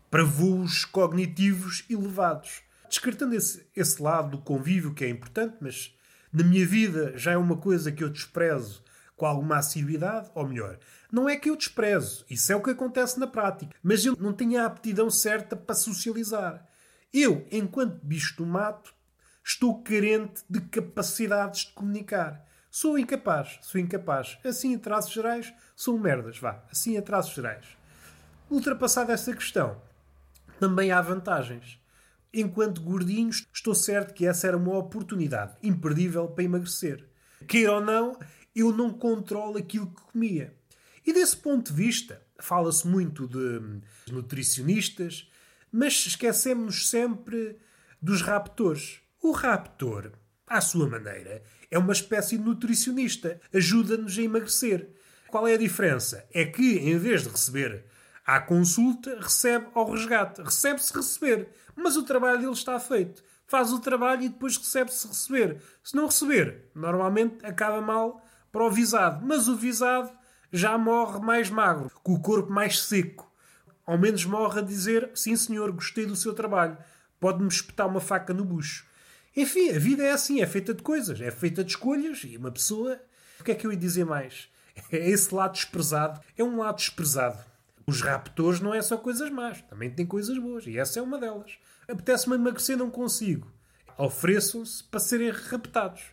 para 0.10 0.24
voos 0.24 0.84
cognitivos 0.86 1.84
elevados. 1.90 2.62
Descartando 2.90 3.36
esse, 3.36 3.66
esse 3.76 4.02
lado 4.02 4.32
do 4.32 4.38
convívio 4.40 4.94
que 4.94 5.06
é 5.06 5.10
importante, 5.10 5.56
mas 5.62 5.96
na 6.34 6.44
minha 6.44 6.66
vida 6.66 7.14
já 7.16 7.34
é 7.34 7.38
uma 7.38 7.58
coisa 7.58 7.92
que 7.92 8.04
eu 8.04 8.10
desprezo 8.10 8.84
com 9.22 9.28
alguma 9.28 9.58
assiduidade, 9.58 10.32
ou 10.34 10.48
melhor, 10.48 10.80
não 11.12 11.30
é 11.30 11.38
que 11.38 11.48
eu 11.48 11.56
desprezo, 11.56 12.26
isso 12.28 12.52
é 12.52 12.56
o 12.56 12.64
que 12.64 12.72
acontece 12.72 13.20
na 13.20 13.28
prática, 13.28 13.76
mas 13.84 14.04
eu 14.04 14.18
não 14.20 14.34
tenho 14.34 14.60
a 14.60 14.66
aptidão 14.66 15.12
certa 15.12 15.56
para 15.56 15.76
socializar. 15.76 16.68
Eu, 17.14 17.46
enquanto 17.52 18.04
bicho 18.04 18.36
do 18.38 18.48
mato, 18.48 18.92
estou 19.46 19.80
carente 19.84 20.42
de 20.50 20.60
capacidades 20.62 21.66
de 21.66 21.74
comunicar. 21.74 22.44
Sou 22.72 22.98
incapaz, 22.98 23.60
sou 23.62 23.80
incapaz. 23.80 24.40
Assim, 24.44 24.74
em 24.74 24.80
traços 24.80 25.14
gerais, 25.14 25.54
sou 25.76 26.00
merdas, 26.00 26.40
vá. 26.40 26.64
Assim, 26.72 26.98
em 26.98 27.02
traços 27.04 27.36
gerais. 27.36 27.78
Ultrapassada 28.50 29.14
essa 29.14 29.36
questão, 29.36 29.80
também 30.60 30.92
há 30.92 31.00
vantagens. 31.00 31.80
Enquanto 32.34 32.82
gordinhos, 32.82 33.46
estou 33.54 33.76
certo 33.76 34.16
que 34.16 34.26
essa 34.26 34.48
era 34.48 34.58
uma 34.58 34.80
oportunidade 34.80 35.58
imperdível 35.62 36.28
para 36.28 36.44
emagrecer. 36.44 37.08
Queira 37.48 37.74
ou 37.74 37.82
não, 37.82 38.18
eu 38.56 38.72
não 38.72 38.92
controlo 38.92 39.58
aquilo 39.58 39.88
que 39.88 40.02
comia. 40.02 40.54
E 41.06 41.14
desse 41.14 41.36
ponto 41.38 41.72
de 41.72 41.78
vista, 41.78 42.22
fala-se 42.40 42.88
muito 42.88 43.28
de 43.28 43.82
nutricionistas, 44.12 45.30
mas 45.72 46.06
esquecemos 46.06 46.90
sempre 46.90 47.58
dos 48.02 48.22
raptores. 48.22 49.00
O 49.22 49.32
raptor, 49.32 50.12
à 50.46 50.60
sua 50.60 50.88
maneira, 50.88 51.44
é 51.70 51.78
uma 51.78 51.94
espécie 51.94 52.38
de 52.38 52.44
nutricionista, 52.44 53.40
ajuda-nos 53.54 54.18
a 54.18 54.22
emagrecer. 54.22 54.90
Qual 55.28 55.48
é 55.48 55.54
a 55.54 55.58
diferença? 55.58 56.26
É 56.34 56.46
que, 56.46 56.78
em 56.78 56.98
vez 56.98 57.24
de 57.24 57.30
receber 57.30 57.86
à 58.26 58.40
consulta, 58.40 59.18
recebe 59.20 59.68
ao 59.74 59.90
resgate. 59.90 60.42
Recebe-se 60.42 60.94
receber, 60.94 61.50
mas 61.76 61.96
o 61.96 62.04
trabalho 62.04 62.40
dele 62.40 62.52
está 62.52 62.80
feito. 62.80 63.24
Faz 63.48 63.72
o 63.72 63.80
trabalho 63.80 64.24
e 64.24 64.30
depois 64.30 64.58
recebe-se 64.58 65.08
receber. 65.08 65.62
Se 65.84 65.96
não 65.96 66.06
receber, 66.06 66.70
normalmente 66.76 67.46
acaba 67.46 67.82
mal 67.82 68.22
para 68.52 68.66
o 68.66 68.70
visado. 68.70 69.26
Mas 69.26 69.48
o 69.48 69.56
visado 69.56 70.12
já 70.52 70.78
morre 70.78 71.20
mais 71.20 71.50
magro, 71.50 71.92
com 72.04 72.14
o 72.14 72.20
corpo 72.20 72.52
mais 72.52 72.82
seco. 72.82 73.32
Ao 73.86 73.98
menos 73.98 74.26
morre 74.26 74.60
a 74.60 74.64
dizer: 74.64 75.10
Sim, 75.16 75.36
senhor, 75.36 75.72
gostei 75.72 76.06
do 76.06 76.16
seu 76.16 76.34
trabalho. 76.34 76.78
Pode-me 77.20 77.48
espetar 77.48 77.88
uma 77.88 78.00
faca 78.00 78.34
no 78.34 78.44
bucho. 78.44 78.86
Enfim, 79.36 79.70
a 79.70 79.80
vida 79.80 80.04
é 80.04 80.12
assim, 80.12 80.42
é 80.42 80.48
feita 80.48 80.74
de 80.74 80.84
coisas, 80.84 81.22
é 81.22 81.32
feita 81.32 81.64
de 81.64 81.72
escolhas 81.72 82.24
e 82.26 82.36
uma 82.36 82.52
pessoa. 82.52 83.00
O 83.40 83.44
que 83.44 83.52
é 83.52 83.56
que 83.56 83.66
eu 83.66 83.72
ia 83.72 83.78
dizer 83.78 84.06
mais? 84.06 84.50
É 84.92 85.10
esse 85.10 85.36
lado 85.36 85.54
desprezado. 85.54 86.22
É 86.38 86.44
um 86.44 86.58
lado 86.58 86.78
desprezado. 86.78 87.38
Os 87.86 88.02
raptores 88.02 88.62
não 88.62 88.74
é 88.74 88.82
só 88.82 88.98
coisas 88.98 89.30
más, 89.30 89.62
também 89.64 89.90
tem 89.90 90.06
coisas 90.06 90.38
boas 90.38 90.66
e 90.66 90.78
essa 90.78 91.00
é 91.00 91.02
uma 91.02 91.18
delas. 91.18 91.58
Apetece-me 91.88 92.36
emagrecer, 92.36 92.78
não 92.78 92.90
consigo. 92.90 93.52
Ofereçam-se 93.98 94.84
para 94.86 95.00
serem 95.00 95.30
raptados 95.30 96.04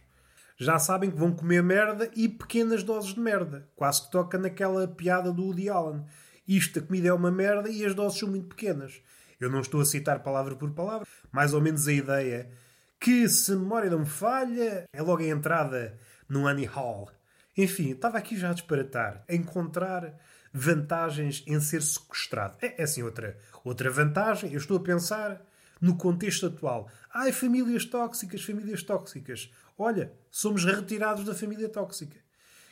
já 0.58 0.76
sabem 0.78 1.10
que 1.10 1.16
vão 1.16 1.32
comer 1.32 1.62
merda 1.62 2.10
e 2.16 2.28
pequenas 2.28 2.82
doses 2.82 3.14
de 3.14 3.20
merda. 3.20 3.68
Quase 3.76 4.02
que 4.02 4.10
toca 4.10 4.36
naquela 4.36 4.88
piada 4.88 5.32
do 5.32 5.44
Woody 5.44 5.68
Allen. 5.68 6.04
Isto, 6.46 6.80
a 6.80 6.82
comida 6.82 7.08
é 7.08 7.12
uma 7.12 7.30
merda 7.30 7.70
e 7.70 7.84
as 7.84 7.94
doses 7.94 8.18
são 8.18 8.28
muito 8.28 8.48
pequenas. 8.48 9.00
Eu 9.38 9.48
não 9.48 9.60
estou 9.60 9.80
a 9.80 9.84
citar 9.84 10.20
palavra 10.20 10.56
por 10.56 10.70
palavra, 10.72 11.06
mais 11.30 11.54
ou 11.54 11.60
menos 11.60 11.86
a 11.86 11.92
ideia 11.92 12.50
que, 12.98 13.28
se 13.28 13.52
memória 13.52 13.88
não 13.88 14.00
me 14.00 14.06
falha, 14.06 14.84
é 14.92 15.00
logo 15.00 15.22
a 15.22 15.26
entrada 15.26 15.96
no 16.28 16.48
Annie 16.48 16.64
Hall. 16.64 17.08
Enfim, 17.56 17.90
estava 17.90 18.18
aqui 18.18 18.36
já 18.36 18.50
a 18.50 18.54
disparatar, 18.54 19.24
a 19.28 19.34
encontrar 19.34 20.18
vantagens 20.52 21.44
em 21.46 21.60
ser 21.60 21.82
sequestrado. 21.82 22.56
É, 22.60 22.80
é 22.80 22.84
assim 22.84 23.04
outra, 23.04 23.38
outra 23.62 23.90
vantagem, 23.90 24.52
eu 24.52 24.58
estou 24.58 24.76
a 24.76 24.82
pensar 24.82 25.40
no 25.80 25.96
contexto 25.96 26.46
atual. 26.46 26.88
Ai, 27.14 27.30
famílias 27.30 27.84
tóxicas, 27.84 28.42
famílias 28.42 28.82
tóxicas. 28.82 29.52
Olha, 29.78 30.12
somos 30.28 30.64
retirados 30.64 31.24
da 31.24 31.34
família 31.34 31.68
tóxica. 31.68 32.18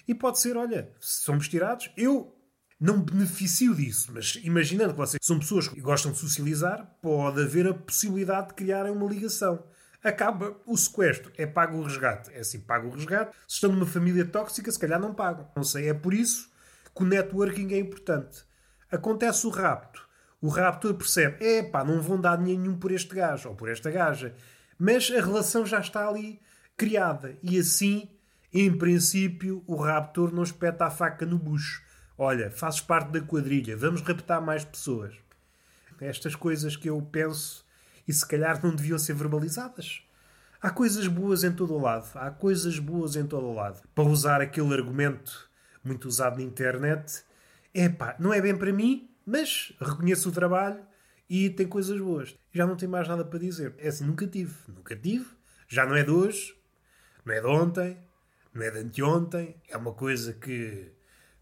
E 0.08 0.14
pode 0.14 0.40
ser, 0.40 0.56
olha, 0.56 0.90
somos 0.98 1.48
tirados, 1.48 1.90
eu 1.96 2.36
não 2.78 3.00
beneficio 3.00 3.75
disso, 3.75 4.10
mas 4.12 4.38
imaginando 4.42 4.92
que 4.92 4.98
vocês 4.98 5.20
são 5.22 5.38
pessoas 5.38 5.68
que 5.68 5.80
gostam 5.80 6.12
de 6.12 6.18
socializar, 6.18 6.84
pode 7.00 7.40
haver 7.40 7.68
a 7.68 7.75
possibilidade 7.75 8.48
de 8.48 8.54
criarem 8.54 8.92
uma 8.92 9.08
ligação. 9.08 9.64
Acaba 10.02 10.56
o 10.66 10.76
sequestro, 10.76 11.32
é 11.36 11.46
pago 11.46 11.78
o 11.78 11.82
resgate. 11.82 12.32
É 12.32 12.40
assim, 12.40 12.60
pago 12.60 12.88
o 12.88 12.90
resgate. 12.90 13.34
Se 13.48 13.54
estão 13.54 13.72
numa 13.72 13.86
família 13.86 14.25
tóxica, 14.25 14.70
se 14.70 14.78
calhar 14.78 15.00
não 15.00 15.14
pagam. 15.14 15.50
Não 15.56 15.64
sei, 15.64 15.88
é 15.88 15.94
por 15.94 16.12
isso 16.12 16.50
que 16.94 17.02
o 17.02 17.06
networking 17.06 17.72
é 17.72 17.78
importante. 17.78 18.44
Acontece 18.90 19.46
o 19.46 19.50
rapto. 19.50 20.06
O 20.40 20.48
raptor 20.48 20.94
percebe, 20.94 21.44
é 21.44 21.62
pá, 21.62 21.82
não 21.82 22.00
vão 22.00 22.20
dar 22.20 22.38
nenhum 22.38 22.78
por 22.78 22.92
este 22.92 23.14
gajo 23.14 23.48
ou 23.48 23.54
por 23.54 23.68
esta 23.68 23.90
gaja. 23.90 24.34
Mas 24.78 25.10
a 25.10 25.20
relação 25.20 25.64
já 25.64 25.80
está 25.80 26.06
ali 26.06 26.40
criada. 26.76 27.37
E 27.42 27.59
assim, 27.59 28.09
em 28.52 28.76
princípio, 28.76 29.62
o 29.66 29.76
raptor 29.76 30.33
não 30.33 30.42
espeta 30.42 30.87
a 30.87 30.90
faca 30.90 31.25
no 31.25 31.38
bucho. 31.38 31.83
Olha, 32.18 32.50
fazes 32.50 32.80
parte 32.80 33.11
da 33.11 33.21
quadrilha, 33.21 33.76
vamos 33.76 34.00
raptar 34.00 34.40
mais 34.40 34.64
pessoas. 34.64 35.14
Estas 36.00 36.35
coisas 36.35 36.76
que 36.76 36.88
eu 36.88 37.00
penso 37.02 37.64
e 38.06 38.12
se 38.12 38.26
calhar 38.26 38.62
não 38.62 38.75
deviam 38.75 38.99
ser 38.99 39.14
verbalizadas. 39.14 40.02
Há 40.61 40.71
coisas 40.71 41.06
boas 41.06 41.45
em 41.45 41.52
todo 41.52 41.75
o 41.75 41.80
lado. 41.80 42.09
Há 42.14 42.30
coisas 42.30 42.78
boas 42.78 43.16
em 43.16 43.26
todo 43.26 43.47
o 43.47 43.54
lado. 43.54 43.83
Para 43.95 44.04
usar 44.04 44.40
aquele 44.40 44.73
argumento 44.75 45.50
muito 45.85 46.09
usado 46.09 46.38
na 46.38 46.42
internet, 46.42 47.23
é 47.75 47.88
pá, 47.88 48.16
não 48.18 48.33
é 48.33 48.40
bem 48.40 48.56
para 48.56 48.73
mim, 48.73 49.11
mas 49.25 49.73
reconheço 49.80 50.28
o 50.28 50.33
trabalho 50.33 50.80
e 51.28 51.50
tem 51.50 51.66
coisas 51.66 52.00
boas. 52.00 52.35
Já 52.52 52.66
não 52.66 52.76
tenho 52.76 52.90
mais 52.90 53.06
nada 53.06 53.25
para 53.25 53.38
dizer. 53.38 53.75
É 53.78 53.88
assim, 53.88 54.04
nunca 54.04 54.26
tive. 54.26 54.54
Nunca 54.68 54.97
tive. 54.97 55.26
Já 55.68 55.85
não 55.85 55.95
é 55.95 56.02
de 56.02 56.11
hoje. 56.11 56.54
Não 57.26 57.35
é 57.35 57.40
de 57.40 57.47
ontem, 57.49 57.99
não 58.54 58.62
é 58.62 58.71
de 58.71 58.78
anteontem, 58.78 59.61
é 59.68 59.76
uma 59.76 59.92
coisa 59.92 60.33
que 60.33 60.92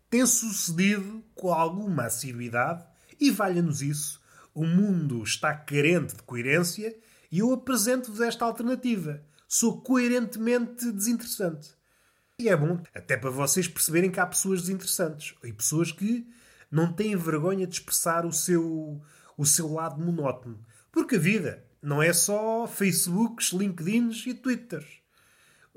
tem 0.09 0.25
sucedido 0.25 1.23
com 1.35 1.53
alguma 1.53 2.07
assiduidade 2.07 2.87
e 3.21 3.31
valha-nos 3.31 3.83
isso. 3.83 4.19
O 4.55 4.65
mundo 4.65 5.23
está 5.23 5.55
carente 5.55 6.17
de 6.17 6.23
coerência 6.23 6.97
e 7.31 7.41
eu 7.41 7.53
apresento-vos 7.53 8.23
esta 8.23 8.47
alternativa. 8.47 9.23
Sou 9.47 9.83
coerentemente 9.83 10.91
desinteressante. 10.91 11.75
E 12.41 12.49
é 12.49 12.57
bom, 12.57 12.83
até 12.95 13.19
para 13.19 13.29
vocês 13.29 13.69
perceberem 13.69 14.11
que 14.11 14.19
há 14.19 14.27
pessoas 14.27 14.63
desinteressantes 14.63 15.35
e 15.45 15.53
pessoas 15.53 15.93
que 15.93 16.27
não 16.71 16.95
têm 16.95 17.15
vergonha 17.15 17.67
de 17.67 17.75
expressar 17.75 18.25
o 18.25 18.33
seu, 18.33 19.03
o 19.37 19.45
seu 19.45 19.71
lado 19.71 20.03
monótono. 20.03 20.65
Porque 20.91 21.17
a 21.17 21.21
vida 21.21 21.63
não 21.83 22.03
é 22.03 22.15
só 22.15 22.67
Facebooks, 22.67 23.53
LinkedIns 23.53 24.27
e 24.27 24.33
Twitters 24.33 25.04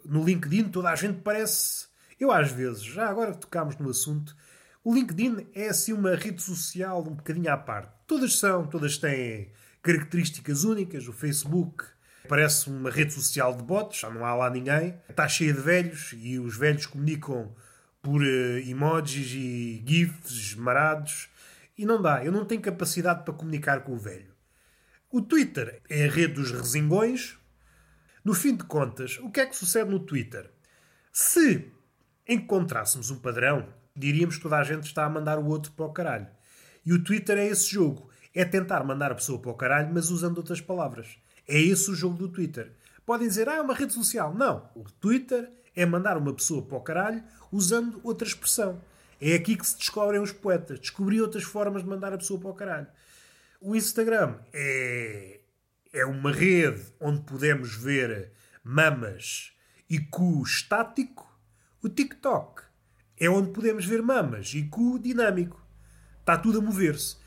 no 0.07 0.23
LinkedIn 0.23 0.69
toda 0.69 0.89
a 0.89 0.95
gente 0.95 1.21
parece. 1.21 1.87
Eu 2.19 2.31
às 2.31 2.51
vezes, 2.51 2.83
já 2.83 3.07
agora 3.07 3.31
que 3.31 3.39
tocámos 3.39 3.77
no 3.77 3.89
assunto, 3.89 4.35
o 4.83 4.93
LinkedIn 4.93 5.47
é 5.53 5.67
assim 5.67 5.93
uma 5.93 6.15
rede 6.15 6.41
social 6.41 7.01
um 7.01 7.15
bocadinho 7.15 7.51
à 7.51 7.57
parte. 7.57 7.91
Todas 8.07 8.39
são, 8.39 8.65
todas 8.65 8.97
têm 8.97 9.51
características 9.81 10.63
únicas. 10.63 11.07
O 11.07 11.13
Facebook 11.13 11.83
parece 12.27 12.69
uma 12.69 12.89
rede 12.89 13.13
social 13.13 13.55
de 13.55 13.63
bots, 13.63 13.99
já 13.99 14.09
não 14.09 14.25
há 14.25 14.33
lá 14.33 14.49
ninguém. 14.49 14.95
Está 15.09 15.27
cheia 15.27 15.53
de 15.53 15.59
velhos 15.59 16.13
e 16.17 16.39
os 16.39 16.57
velhos 16.57 16.85
comunicam 16.85 17.53
por 18.01 18.21
uh, 18.21 18.59
emojis 18.59 19.31
e 19.33 19.83
gifs 19.85 20.55
marados. 20.55 21.29
E 21.77 21.85
não 21.85 22.01
dá, 22.01 22.23
eu 22.23 22.31
não 22.31 22.45
tenho 22.45 22.61
capacidade 22.61 23.23
para 23.23 23.33
comunicar 23.33 23.81
com 23.81 23.93
o 23.93 23.97
velho. 23.97 24.33
O 25.11 25.21
Twitter 25.21 25.81
é 25.89 26.05
a 26.05 26.11
rede 26.11 26.33
dos 26.33 26.51
resingões, 26.51 27.37
no 28.27 28.33
fim 28.33 28.57
de 28.57 28.65
contas, 28.65 29.17
o 29.19 29.31
que 29.31 29.39
é 29.39 29.45
que 29.45 29.55
sucede 29.55 29.89
no 29.89 30.01
Twitter? 30.01 30.51
Se 31.13 31.71
encontrássemos 32.27 33.09
um 33.09 33.19
padrão, 33.19 33.65
diríamos 33.95 34.35
que 34.35 34.43
toda 34.43 34.57
a 34.57 34.63
gente 34.65 34.83
está 34.83 35.05
a 35.05 35.09
mandar 35.09 35.39
o 35.39 35.45
outro 35.45 35.71
para 35.71 35.85
o 35.85 35.93
caralho. 35.93 36.27
E 36.85 36.91
o 36.91 37.01
Twitter 37.01 37.37
é 37.37 37.47
esse 37.47 37.69
jogo. 37.69 38.09
É 38.35 38.43
tentar 38.43 38.83
mandar 38.83 39.13
a 39.13 39.15
pessoa 39.15 39.39
para 39.39 39.51
o 39.51 39.53
caralho, 39.53 39.93
mas 39.93 40.09
usando 40.09 40.39
outras 40.39 40.59
palavras. 40.59 41.17
É 41.47 41.57
esse 41.57 41.89
o 41.89 41.95
jogo 41.95 42.17
do 42.17 42.27
Twitter. 42.27 42.73
Podem 43.05 43.29
dizer, 43.29 43.47
ah, 43.47 43.55
é 43.55 43.61
uma 43.61 43.73
rede 43.73 43.93
social. 43.93 44.33
Não. 44.33 44.69
O 44.75 44.83
Twitter 44.83 45.49
é 45.73 45.85
mandar 45.85 46.17
uma 46.17 46.33
pessoa 46.33 46.61
para 46.61 46.77
o 46.77 46.81
caralho 46.81 47.23
usando 47.49 48.01
outra 48.03 48.27
expressão. 48.27 48.81
É 49.21 49.35
aqui 49.35 49.55
que 49.55 49.65
se 49.65 49.77
descobrem 49.77 50.19
os 50.19 50.33
poetas. 50.33 50.81
Descobrir 50.81 51.21
outras 51.21 51.45
formas 51.45 51.81
de 51.81 51.87
mandar 51.87 52.11
a 52.11 52.17
pessoa 52.17 52.37
para 52.37 52.49
o 52.49 52.53
caralho. 52.53 52.87
O 53.61 53.73
Instagram 53.73 54.35
é 54.51 55.39
é 55.97 56.05
uma 56.05 56.31
rede 56.31 56.93
onde 56.99 57.21
podemos 57.21 57.75
ver 57.75 58.31
mamas 58.63 59.51
e 59.89 59.99
cu 59.99 60.43
estático. 60.43 61.27
O 61.81 61.89
TikTok 61.89 62.61
é 63.19 63.27
onde 63.27 63.49
podemos 63.51 63.83
ver 63.83 64.03
mamas 64.03 64.53
e 64.53 64.63
cu 64.63 64.99
dinâmico. 64.99 65.59
Está 66.19 66.37
tudo 66.37 66.59
a 66.59 66.61
mover-se. 66.61 67.17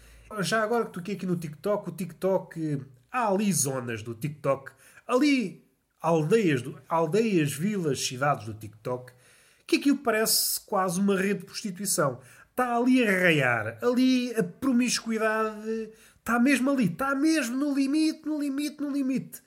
Já 0.40 0.62
agora 0.62 0.86
que 0.86 0.92
toquei 0.92 1.16
aqui 1.16 1.26
no 1.26 1.36
TikTok, 1.36 1.88
o 1.88 1.92
TikTok. 1.92 2.80
Há 3.10 3.26
ali 3.26 3.52
zonas 3.52 4.04
do 4.04 4.14
TikTok, 4.14 4.70
ali 5.04 5.66
aldeias, 6.00 6.62
do, 6.62 6.80
aldeias, 6.88 7.52
vilas, 7.52 8.06
cidades 8.06 8.46
do 8.46 8.54
TikTok, 8.54 9.12
que 9.66 9.76
aquilo 9.76 9.98
parece 9.98 10.60
quase 10.60 11.00
uma 11.00 11.16
rede 11.16 11.40
de 11.40 11.46
prostituição. 11.46 12.20
Está 12.50 12.76
ali 12.76 13.02
a 13.02 13.10
raiar, 13.10 13.78
ali 13.82 14.32
a 14.36 14.44
promiscuidade 14.44 15.90
Está 16.30 16.38
mesmo 16.38 16.70
ali, 16.70 16.84
está 16.84 17.12
mesmo 17.12 17.56
no 17.56 17.74
limite, 17.74 18.24
no 18.24 18.40
limite, 18.40 18.80
no 18.80 18.88
limite. 18.88 19.42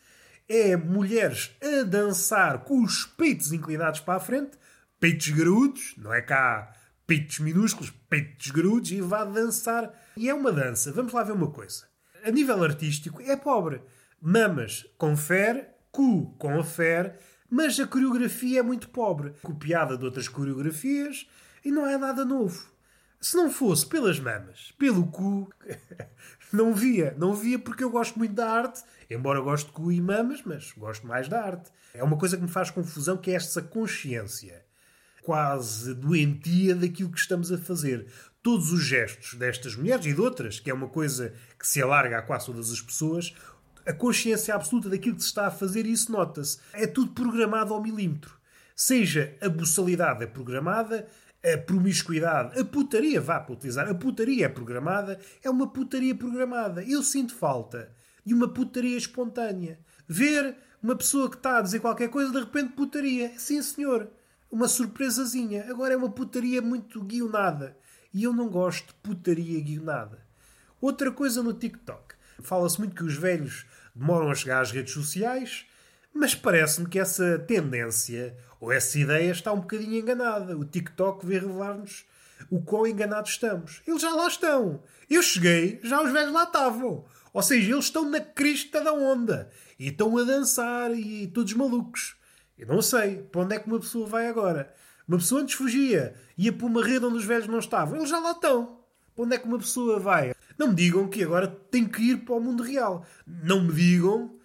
É 0.49 0.75
mulheres 0.75 1.55
a 1.63 1.83
dançar 1.83 2.65
com 2.65 2.83
os 2.83 3.05
peitos 3.05 3.53
inclinados 3.53 4.01
para 4.01 4.15
a 4.15 4.19
frente, 4.19 4.57
peitos 4.99 5.29
graúdos, 5.29 5.93
não 5.97 6.13
é 6.13 6.21
cá 6.21 6.73
peitos 7.07 7.39
minúsculos, 7.39 7.89
peitos 8.09 8.51
graúdos, 8.51 8.91
e 8.91 8.99
vá 8.99 9.23
dançar. 9.23 9.93
E 10.17 10.27
é 10.27 10.33
uma 10.33 10.51
dança. 10.51 10.91
Vamos 10.91 11.13
lá 11.13 11.23
ver 11.23 11.31
uma 11.31 11.51
coisa. 11.51 11.87
A 12.21 12.29
nível 12.29 12.61
artístico 12.61 13.21
é 13.21 13.37
pobre. 13.37 13.81
Mamas 14.19 14.85
confere, 14.97 15.65
cu 15.89 16.35
confere, 16.37 17.13
mas 17.49 17.79
a 17.79 17.87
coreografia 17.87 18.59
é 18.59 18.63
muito 18.63 18.89
pobre. 18.89 19.31
Copiada 19.41 19.97
de 19.97 20.03
outras 20.03 20.27
coreografias 20.27 21.29
e 21.63 21.71
não 21.71 21.87
é 21.87 21.97
nada 21.97 22.25
novo. 22.25 22.73
Se 23.23 23.37
não 23.37 23.49
fosse 23.49 23.87
pelas 23.87 24.19
mamas, 24.19 24.73
pelo 24.77 25.07
cu, 25.07 25.49
não 26.55 26.73
via. 26.73 27.15
Não 27.17 27.33
via 27.33 27.57
porque 27.59 27.83
eu 27.83 27.89
gosto 27.89 28.17
muito 28.17 28.33
da 28.33 28.49
arte, 28.49 28.83
embora 29.09 29.39
eu 29.39 29.43
goste 29.43 29.67
de 29.67 29.73
cu 29.73 29.91
e 29.91 29.99
mamas, 29.99 30.41
mas 30.45 30.71
gosto 30.77 31.05
mais 31.07 31.27
da 31.27 31.43
arte. 31.43 31.71
É 31.93 32.03
uma 32.03 32.17
coisa 32.17 32.37
que 32.37 32.43
me 32.43 32.49
faz 32.49 32.69
confusão 32.71 33.17
que 33.17 33.31
é 33.31 33.35
esta 33.35 33.61
consciência. 33.61 34.63
quase 35.23 35.93
doentia 35.93 36.75
daquilo 36.75 37.09
que 37.09 37.19
estamos 37.19 37.51
a 37.51 37.57
fazer. 37.57 38.07
Todos 38.41 38.73
os 38.73 38.83
gestos 38.83 39.35
destas 39.35 39.75
mulheres 39.75 40.05
e 40.05 40.13
de 40.13 40.19
outras, 40.19 40.59
que 40.59 40.69
é 40.69 40.73
uma 40.73 40.89
coisa 40.89 41.33
que 41.57 41.65
se 41.65 41.81
alarga 41.81 42.17
a 42.17 42.21
quase 42.21 42.47
todas 42.47 42.71
as 42.71 42.81
pessoas, 42.81 43.33
a 43.85 43.93
consciência 43.93 44.53
absoluta 44.53 44.89
daquilo 44.89 45.15
que 45.15 45.21
se 45.21 45.29
está 45.29 45.47
a 45.47 45.51
fazer, 45.51 45.85
e 45.85 45.93
isso 45.93 46.11
nota-se. 46.11 46.59
É 46.73 46.85
tudo 46.85 47.13
programado 47.13 47.73
ao 47.73 47.81
milímetro. 47.81 48.37
Seja 48.75 49.35
a 49.39 49.47
buçalidade 49.47 50.23
é 50.23 50.27
programada, 50.27 51.07
a 51.43 51.57
promiscuidade, 51.57 52.57
a 52.57 52.63
putaria, 52.63 53.19
vá 53.19 53.39
para 53.39 53.53
utilizar, 53.53 53.89
a 53.89 53.93
putaria 53.93 54.45
é 54.45 54.49
programada, 54.49 55.19
é 55.43 55.49
uma 55.49 55.67
putaria 55.67 56.15
programada. 56.15 56.83
Eu 56.83 57.03
sinto 57.03 57.35
falta 57.35 57.91
de 58.25 58.33
uma 58.33 58.47
putaria 58.47 58.97
espontânea. 58.97 59.77
Ver 60.07 60.55
uma 60.81 60.95
pessoa 60.95 61.29
que 61.29 61.35
está 61.35 61.57
a 61.57 61.61
dizer 61.61 61.79
qualquer 61.79 62.09
coisa, 62.09 62.31
de 62.31 62.39
repente 62.39 62.73
putaria. 62.73 63.37
Sim, 63.37 63.61
senhor. 63.61 64.09
Uma 64.49 64.67
surpresazinha. 64.67 65.65
Agora 65.69 65.93
é 65.93 65.97
uma 65.97 66.11
putaria 66.11 66.61
muito 66.61 67.01
guionada. 67.03 67.75
E 68.13 68.23
eu 68.23 68.31
não 68.31 68.47
gosto 68.47 68.87
de 68.87 68.93
putaria 68.95 69.59
guionada. 69.59 70.25
Outra 70.79 71.11
coisa 71.11 71.41
no 71.43 71.53
TikTok. 71.53 72.15
Fala-se 72.41 72.79
muito 72.79 72.95
que 72.95 73.03
os 73.03 73.15
velhos 73.15 73.65
demoram 73.95 74.29
a 74.29 74.35
chegar 74.35 74.61
às 74.61 74.71
redes 74.71 74.93
sociais, 74.93 75.65
mas 76.13 76.35
parece-me 76.35 76.87
que 76.87 76.99
essa 76.99 77.39
tendência 77.39 78.37
ou 78.63 78.71
essa 78.71 78.97
ideia 78.97 79.29
está 79.29 79.51
um 79.51 79.59
bocadinho 79.59 79.99
enganada. 79.99 80.57
O 80.57 80.63
TikTok 80.63 81.25
vê 81.25 81.37
revelar-nos 81.37 82.05
o 82.49 82.61
quão 82.61 82.87
enganados 82.87 83.31
estamos. 83.31 83.81
Eles 83.85 84.01
já 84.01 84.15
lá 84.15 84.25
estão. 84.25 84.81
Eu 85.09 85.21
cheguei, 85.21 85.81
já 85.83 86.01
os 86.01 86.13
velhos 86.13 86.31
lá 86.31 86.45
estavam. 86.45 87.03
Ou 87.33 87.43
seja, 87.43 87.73
eles 87.73 87.83
estão 87.83 88.09
na 88.09 88.21
crista 88.21 88.79
da 88.79 88.93
onda. 88.93 89.49
E 89.77 89.89
estão 89.89 90.17
a 90.17 90.23
dançar 90.23 90.97
e 90.97 91.27
todos 91.27 91.51
malucos. 91.55 92.15
Eu 92.57 92.67
não 92.67 92.81
sei 92.81 93.17
para 93.17 93.41
onde 93.41 93.53
é 93.53 93.59
que 93.59 93.67
uma 93.67 93.81
pessoa 93.81 94.07
vai 94.07 94.27
agora. 94.29 94.73
Uma 95.05 95.17
pessoa 95.17 95.41
antes 95.41 95.55
fugia, 95.55 96.15
ia 96.37 96.53
para 96.53 96.65
uma 96.65 96.85
rede 96.85 97.05
onde 97.05 97.17
os 97.17 97.25
velhos 97.25 97.47
não 97.47 97.59
estavam. 97.59 97.97
Eles 97.97 98.07
já 98.07 98.19
lá 98.19 98.31
estão. 98.31 98.79
Para 99.13 99.25
onde 99.25 99.35
é 99.35 99.39
que 99.39 99.45
uma 99.45 99.59
pessoa 99.59 99.99
vai? 99.99 100.33
Não 100.57 100.69
me 100.69 100.75
digam 100.75 101.09
que 101.09 101.21
agora 101.21 101.49
tem 101.69 101.83
que 101.85 102.11
ir 102.11 102.23
para 102.23 102.35
o 102.35 102.39
mundo 102.39 102.63
real. 102.63 103.05
Não 103.27 103.61
me 103.61 103.73
digam 103.73 104.39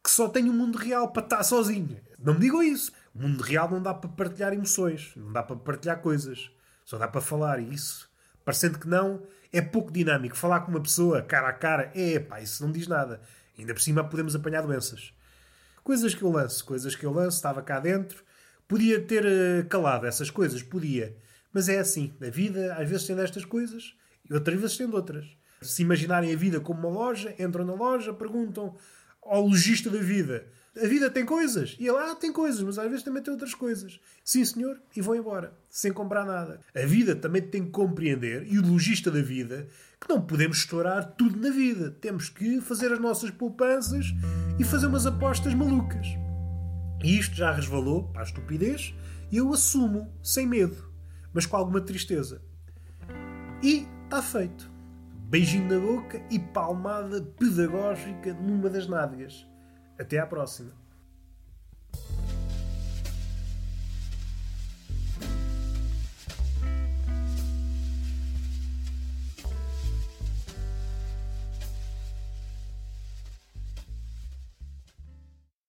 que 0.00 0.10
só 0.12 0.28
tem 0.28 0.48
o 0.48 0.52
um 0.52 0.56
mundo 0.56 0.78
real 0.78 1.10
para 1.10 1.24
estar 1.24 1.42
sozinho. 1.42 1.98
Não 2.24 2.34
me 2.34 2.40
digam 2.40 2.62
isso. 2.62 2.92
O 3.14 3.22
mundo 3.22 3.42
real 3.42 3.70
não 3.70 3.80
dá 3.80 3.94
para 3.94 4.10
partilhar 4.10 4.52
emoções, 4.52 5.12
não 5.16 5.32
dá 5.32 5.42
para 5.42 5.56
partilhar 5.56 6.00
coisas. 6.00 6.50
Só 6.84 6.98
dá 6.98 7.08
para 7.08 7.20
falar. 7.20 7.60
E 7.60 7.72
isso, 7.72 8.10
parecendo 8.44 8.78
que 8.78 8.88
não, 8.88 9.22
é 9.52 9.60
pouco 9.60 9.92
dinâmico. 9.92 10.36
Falar 10.36 10.60
com 10.60 10.70
uma 10.70 10.82
pessoa 10.82 11.22
cara 11.22 11.48
a 11.48 11.52
cara, 11.52 11.92
é 11.94 12.18
pá, 12.18 12.40
isso 12.40 12.64
não 12.64 12.72
diz 12.72 12.86
nada. 12.86 13.20
Ainda 13.58 13.72
por 13.72 13.80
cima 13.80 14.02
podemos 14.04 14.34
apanhar 14.34 14.62
doenças. 14.62 15.12
Coisas 15.82 16.14
que 16.14 16.22
eu 16.22 16.30
lanço, 16.30 16.64
coisas 16.64 16.94
que 16.96 17.04
eu 17.04 17.12
lanço, 17.12 17.36
estava 17.36 17.62
cá 17.62 17.78
dentro. 17.78 18.24
Podia 18.66 19.00
ter 19.00 19.24
uh, 19.24 19.68
calado 19.68 20.06
essas 20.06 20.30
coisas, 20.30 20.62
podia. 20.62 21.16
Mas 21.52 21.68
é 21.68 21.78
assim, 21.78 22.12
a 22.20 22.30
vida 22.30 22.74
às 22.74 22.88
vezes 22.88 23.06
tem 23.06 23.14
destas 23.14 23.44
coisas 23.44 23.94
e 24.28 24.34
outras 24.34 24.58
vezes 24.60 24.76
tem 24.76 24.90
outras. 24.90 25.26
Se 25.62 25.82
imaginarem 25.82 26.32
a 26.32 26.36
vida 26.36 26.60
como 26.60 26.80
uma 26.80 26.88
loja, 26.88 27.34
entram 27.38 27.64
na 27.64 27.74
loja, 27.74 28.12
perguntam 28.12 28.74
ao 29.22 29.46
lojista 29.46 29.88
da 29.88 30.00
vida: 30.00 30.46
a 30.76 30.86
vida 30.86 31.08
tem 31.08 31.24
coisas? 31.24 31.76
E 31.78 31.86
ele, 31.86 31.96
ah, 31.96 32.14
tem 32.14 32.32
coisas, 32.32 32.60
mas 32.62 32.78
às 32.78 32.88
vezes 32.88 33.04
também 33.04 33.22
tem 33.22 33.32
outras 33.32 33.54
coisas. 33.54 34.00
Sim, 34.24 34.44
senhor, 34.44 34.80
e 34.96 35.00
vão 35.00 35.14
embora, 35.14 35.52
sem 35.68 35.92
comprar 35.92 36.24
nada. 36.24 36.60
A 36.74 36.86
vida 36.86 37.14
também 37.14 37.42
tem 37.42 37.64
que 37.64 37.70
compreender, 37.70 38.46
e 38.50 38.58
o 38.58 38.66
lojista 38.66 39.10
da 39.10 39.22
vida, 39.22 39.68
que 40.00 40.08
não 40.08 40.20
podemos 40.20 40.58
estourar 40.58 41.12
tudo 41.12 41.38
na 41.38 41.50
vida. 41.54 41.90
Temos 41.90 42.28
que 42.28 42.60
fazer 42.60 42.92
as 42.92 42.98
nossas 42.98 43.30
poupanças 43.30 44.06
e 44.58 44.64
fazer 44.64 44.86
umas 44.86 45.06
apostas 45.06 45.54
malucas. 45.54 46.06
E 47.02 47.18
isto 47.18 47.36
já 47.36 47.52
resvalou 47.52 48.08
para 48.08 48.22
a 48.22 48.24
estupidez, 48.24 48.94
e 49.30 49.36
eu 49.36 49.52
assumo, 49.52 50.12
sem 50.22 50.46
medo, 50.46 50.90
mas 51.32 51.46
com 51.46 51.56
alguma 51.56 51.80
tristeza. 51.80 52.42
E 53.62 53.86
está 54.04 54.20
feito 54.20 54.74
beijinho 55.28 55.68
na 55.68 55.80
boca 55.84 56.22
e 56.30 56.38
palmada 56.38 57.20
pedagógica 57.20 58.34
numa 58.34 58.68
das 58.68 58.86
nádegas. 58.86 59.46
Até 59.98 60.18
à 60.18 60.26
próxima. 60.26 60.83